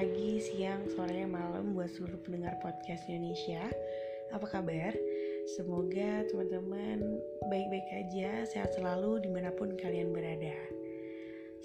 [0.00, 3.68] pagi, siang, sore, malam buat seluruh pendengar podcast Indonesia.
[4.32, 4.96] Apa kabar?
[5.60, 7.20] Semoga teman-teman
[7.52, 10.56] baik-baik aja, sehat selalu di mana pun kalian berada.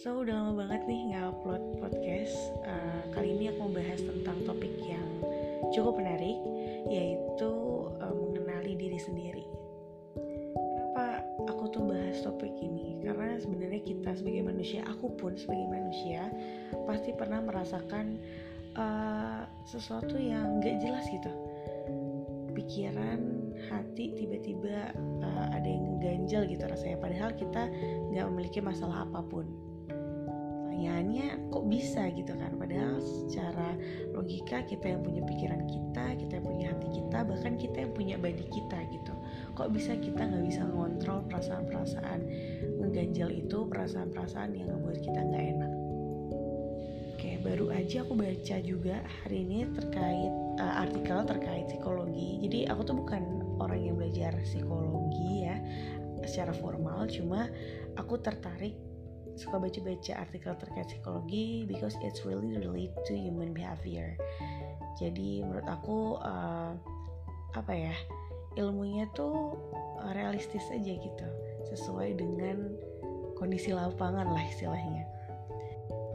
[0.04, 2.36] So, udah lama banget nih nggak upload podcast.
[2.68, 5.08] Uh, kali ini aku mau bahas tentang topik yang
[5.72, 6.36] cukup menarik,
[6.92, 7.52] yaitu
[8.04, 9.48] uh, mengenali diri sendiri.
[10.60, 13.02] Kenapa aku tuh bahas topik ini?
[13.02, 16.30] Karena sebenarnya kita sebagai manusia, aku pun sebagai manusia,
[16.86, 18.22] pasti pernah merasakan
[18.78, 21.34] uh, sesuatu yang gak jelas gitu.
[22.54, 24.94] Pikiran hati tiba-tiba
[25.26, 27.02] uh, ada yang ganjel gitu rasanya.
[27.02, 27.68] Padahal kita
[28.14, 29.50] nggak memiliki masalah apa pun.
[30.70, 32.56] Pertanyaannya kok bisa gitu kan?
[32.56, 33.76] Padahal secara
[34.14, 38.16] logika kita yang punya pikiran kita kita yang punya hati kita bahkan kita yang punya
[38.20, 39.15] body kita gitu
[39.56, 42.20] kok bisa kita nggak bisa ngontrol perasaan-perasaan
[42.84, 45.72] mengganjal itu perasaan-perasaan yang membuat kita nggak enak
[47.16, 52.44] Oke, baru aja aku baca juga hari ini terkait uh, artikel terkait psikologi.
[52.44, 53.24] Jadi aku tuh bukan
[53.58, 55.56] orang yang belajar psikologi ya
[56.28, 57.48] secara formal, cuma
[57.96, 58.76] aku tertarik
[59.40, 64.20] suka baca-baca artikel terkait psikologi because it's really relate to human behavior.
[65.00, 66.76] Jadi menurut aku uh,
[67.56, 67.96] apa ya
[68.56, 69.56] ilmunya tuh
[70.16, 71.28] realistis aja gitu,
[71.72, 72.76] sesuai dengan
[73.36, 75.04] kondisi lapangan lah istilahnya.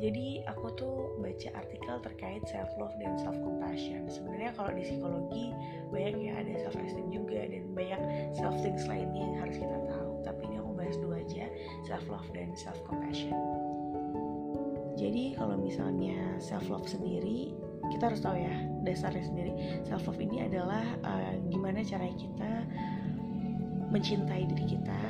[0.00, 5.52] Jadi aku tuh baca artikel terkait self love dan self compassion sebenarnya kalau di psikologi
[5.92, 8.00] banyak ya ada self esteem juga dan banyak
[8.32, 10.12] self things lainnya yang harus kita tahu.
[10.24, 11.44] Tapi ini aku bahas dua aja
[11.84, 13.36] self love dan self compassion
[15.00, 17.56] jadi kalau misalnya self love sendiri
[17.88, 19.52] kita harus tahu ya dasarnya sendiri.
[19.88, 22.52] Self love ini adalah uh, gimana cara kita
[23.90, 25.02] mencintai diri kita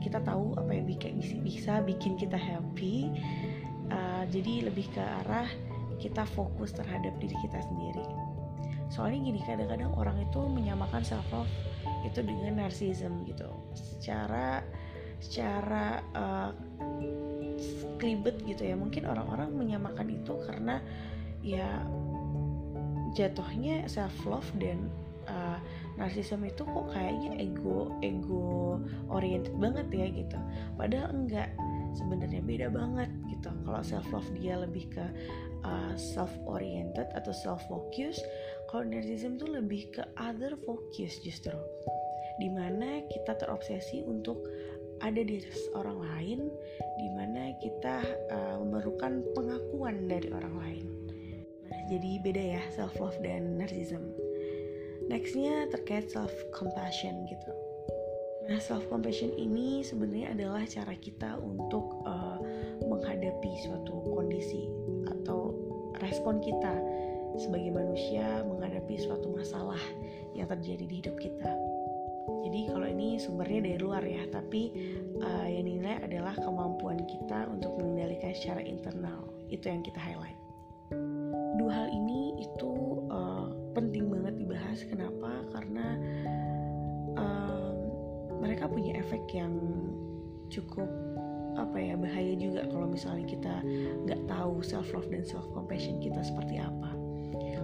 [0.00, 0.88] kita tahu apa yang
[1.44, 3.12] bisa bikin kita happy
[3.92, 5.48] uh, jadi lebih ke arah
[6.00, 8.04] kita fokus terhadap diri kita sendiri.
[8.88, 11.52] Soalnya gini kadang-kadang orang itu menyamakan self love
[12.02, 13.46] itu dengan narsism gitu.
[13.76, 14.64] Secara
[15.20, 16.50] secara uh,
[18.00, 18.74] klibet gitu ya.
[18.74, 20.80] Mungkin orang-orang menyamakan itu karena
[21.40, 21.84] ya
[23.16, 24.86] jatuhnya self love dan
[25.26, 25.58] uh,
[25.98, 28.78] narsisme itu kok kayaknya ego ego
[29.10, 30.38] oriented banget ya gitu.
[30.78, 31.50] Padahal enggak
[31.94, 33.50] sebenarnya beda banget gitu.
[33.66, 35.04] Kalau self love dia lebih ke
[35.66, 38.22] uh, self oriented atau self focus
[38.70, 41.56] kalau narcissism tuh lebih ke other focus justru.
[42.38, 44.40] Di mana kita terobsesi untuk
[45.00, 45.40] ada di
[45.72, 46.40] orang lain
[47.00, 50.89] di mana kita uh, memerlukan pengakuan dari orang lain
[51.90, 54.02] jadi beda ya self love dan narcissism
[55.10, 57.52] nextnya terkait self compassion gitu
[58.50, 62.34] Nah, self compassion ini sebenarnya adalah cara kita untuk uh,
[62.82, 64.66] menghadapi suatu kondisi
[65.06, 65.54] atau
[66.02, 66.74] respon kita
[67.38, 69.78] sebagai manusia menghadapi suatu masalah
[70.34, 71.52] yang terjadi di hidup kita.
[72.42, 74.74] Jadi kalau ini sumbernya dari luar ya, tapi
[75.22, 79.30] uh, yang dinilai adalah kemampuan kita untuk mengendalikan secara internal.
[79.46, 80.49] Itu yang kita highlight.
[81.58, 82.70] Dua hal ini itu
[83.10, 84.84] uh, penting banget dibahas.
[84.86, 85.42] Kenapa?
[85.50, 85.98] Karena
[88.40, 89.54] mereka punya efek yang
[90.50, 90.88] cukup
[91.54, 93.54] apa ya bahaya juga kalau misalnya kita
[94.04, 96.90] nggak tahu self love dan self compassion kita seperti apa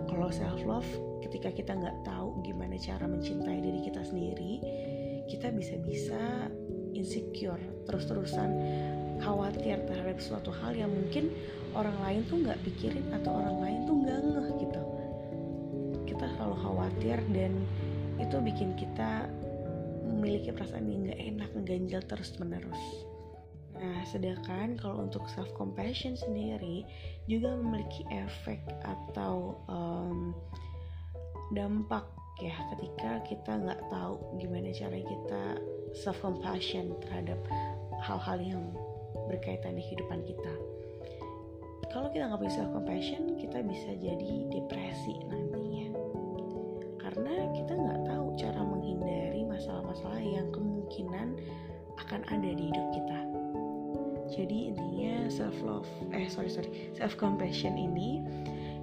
[0.07, 0.87] kalau self love
[1.21, 4.53] ketika kita nggak tahu gimana cara mencintai diri kita sendiri
[5.27, 6.49] kita bisa-bisa
[6.95, 7.61] insecure
[7.91, 8.51] terus-terusan
[9.22, 11.32] khawatir terhadap suatu hal yang mungkin
[11.77, 14.82] orang lain tuh nggak pikirin atau orang lain tuh nggak ngeh gitu
[16.09, 17.53] kita selalu khawatir dan
[18.16, 19.28] itu bikin kita
[20.06, 22.82] memiliki perasaan yang gak enak, ngeganjal terus menerus.
[23.77, 26.88] Nah, sedangkan kalau untuk self compassion sendiri
[27.28, 30.33] juga memiliki efek atau um,
[31.53, 32.09] dampak
[32.41, 35.43] ya ketika kita nggak tahu gimana cara kita
[35.93, 37.36] self compassion terhadap
[38.01, 38.65] hal-hal yang
[39.28, 40.55] berkaitan di kehidupan kita.
[41.93, 45.89] Kalau kita nggak punya self compassion, kita bisa jadi depresi nantinya
[47.01, 51.39] karena kita nggak tahu cara menghindari masalah-masalah yang kemungkinan
[51.97, 53.21] akan ada di hidup kita.
[54.27, 58.21] Jadi intinya self love, eh sorry sorry, self compassion ini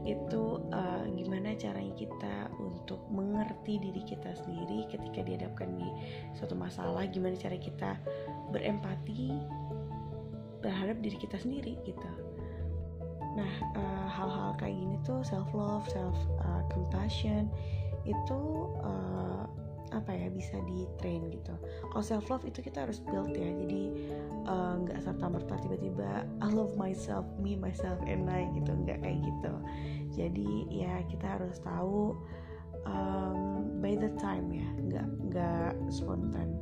[0.03, 5.87] itu uh, gimana caranya kita untuk mengerti diri kita sendiri ketika dihadapkan di
[6.35, 7.95] suatu masalah, gimana cara kita
[8.51, 9.31] berempati
[10.63, 12.09] terhadap diri kita sendiri gitu.
[13.33, 17.49] Nah, uh, hal-hal kayak gini tuh self love, self uh, compassion
[18.07, 18.41] itu
[18.83, 19.45] uh,
[19.93, 21.53] apa ya bisa di train gitu.
[21.93, 23.83] Kalau self love itu kita harus build ya jadi
[24.49, 28.73] eh, nggak uh, serta merta tiba-tiba I love myself me myself and I gitu.
[28.73, 29.53] Nggak kayak gitu.
[30.17, 32.17] Jadi ya kita harus tahu
[32.89, 36.57] um, by the time ya nggak nggak spontan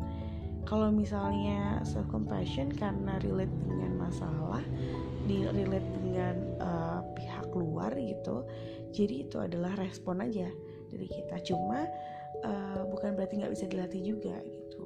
[0.68, 4.64] kalau misalnya self compassion karena relate dengan masalah
[5.26, 8.46] di relate dengan uh, pihak luar gitu
[8.92, 10.52] jadi itu adalah respon aja
[10.92, 11.40] dari kita.
[11.48, 11.88] Cuma
[12.44, 14.84] uh, bukan berarti nggak bisa dilatih juga gitu.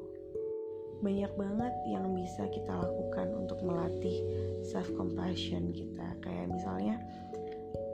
[1.01, 4.21] Banyak banget yang bisa kita lakukan untuk melatih
[4.61, 6.05] self compassion kita.
[6.21, 6.95] Kayak misalnya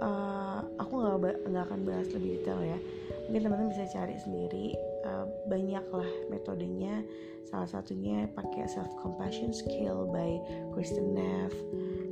[0.03, 2.79] uh, aku nggak nggak akan bahas lebih detail ya.
[3.31, 4.75] Mungkin teman-teman bisa cari sendiri
[5.05, 7.05] uh, banyak lah metodenya.
[7.49, 10.39] Salah satunya pakai self compassion skill by
[10.71, 11.51] Kristen Neff.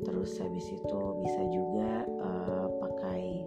[0.03, 3.45] Terus habis itu bisa juga uh, pakai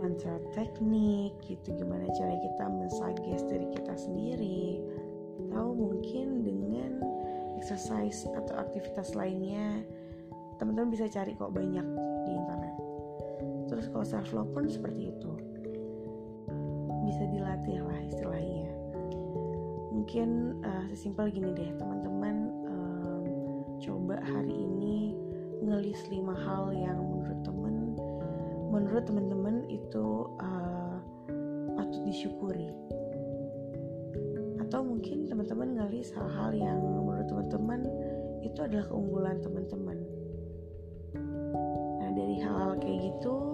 [0.00, 1.76] mantra teknik gitu.
[1.76, 4.80] Gimana cara kita mensuggest diri kita sendiri.
[5.50, 7.02] Atau mungkin dengan
[7.60, 9.84] exercise atau aktivitas lainnya.
[10.56, 11.86] Teman-teman bisa cari kok banyak
[12.28, 12.74] di internet.
[13.70, 15.49] Terus kalau self love pun seperti itu
[17.10, 18.70] bisa dilatih lah istilahnya.
[19.90, 23.24] Mungkin uh, sesimpel gini deh teman-teman um,
[23.82, 25.18] coba hari ini
[25.58, 27.98] ngelis lima hal yang menurut temen
[28.70, 31.02] menurut teman-teman itu uh,
[31.74, 32.70] patut disyukuri.
[34.62, 37.82] Atau mungkin teman-teman ngelis hal-hal yang menurut teman-teman
[38.46, 39.98] itu adalah keunggulan teman-teman.
[41.98, 43.50] Nah dari hal-hal kayak gitu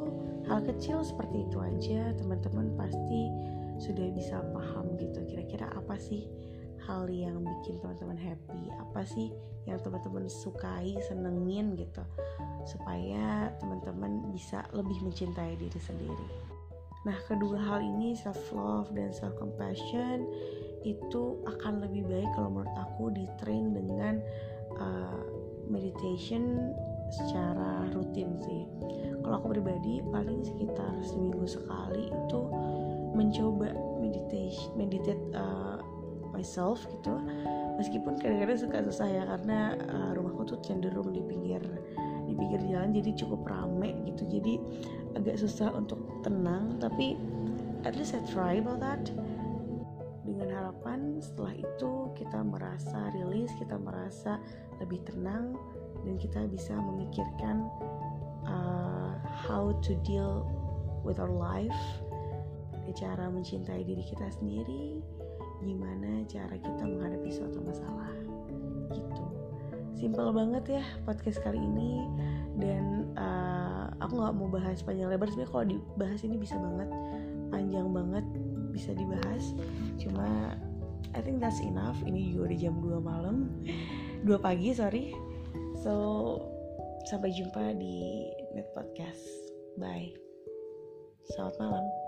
[0.46, 3.25] hal kecil seperti itu aja teman-teman pasti
[3.86, 6.26] sudah bisa paham gitu kira-kira apa sih
[6.86, 8.70] hal yang bikin teman-teman happy?
[8.78, 9.34] Apa sih
[9.66, 12.02] yang teman-teman sukai senengin gitu
[12.66, 16.28] supaya teman-teman bisa lebih mencintai diri sendiri?
[17.06, 20.26] Nah kedua hal ini self love dan self compassion
[20.86, 24.22] itu akan lebih baik kalau menurut aku di train dengan
[24.78, 25.22] uh,
[25.66, 26.70] meditation
[27.10, 28.62] secara rutin sih.
[29.22, 32.42] Kalau aku pribadi paling sekitar seminggu sekali itu
[33.16, 35.80] mencoba meditation meditate uh,
[36.36, 37.16] myself gitu.
[37.80, 41.60] Meskipun kadang-kadang suka susah ya karena uh, rumahku tuh cenderung di pinggir
[42.28, 44.28] di pinggir jalan jadi cukup rame gitu.
[44.28, 44.54] Jadi
[45.16, 47.16] agak susah untuk tenang tapi
[47.88, 49.08] at least I try about that.
[50.26, 54.36] Dengan harapan setelah itu kita merasa rilis kita merasa
[54.82, 55.56] lebih tenang
[56.04, 57.64] dan kita bisa memikirkan
[58.44, 60.44] uh, how to deal
[61.06, 62.02] with our life
[62.94, 65.02] cara mencintai diri kita sendiri
[65.64, 68.12] gimana cara kita menghadapi suatu masalah
[68.92, 69.24] gitu.
[69.96, 72.04] Simple banget ya podcast kali ini
[72.60, 75.32] dan uh, aku nggak mau bahas panjang lebar.
[75.32, 76.88] Sebenarnya kalau dibahas ini bisa banget
[77.48, 78.24] panjang banget
[78.76, 79.56] bisa dibahas.
[79.96, 80.52] Cuma
[81.16, 81.96] I think that's enough.
[82.04, 83.36] Ini juga udah jam 2 malam.
[84.28, 85.16] 2 pagi sorry.
[85.80, 85.94] So
[87.08, 89.24] sampai jumpa di net podcast.
[89.80, 90.12] Bye.
[91.32, 92.05] Selamat malam